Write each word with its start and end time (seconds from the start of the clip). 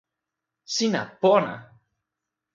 sina 0.75 1.01
pona! 1.21 1.55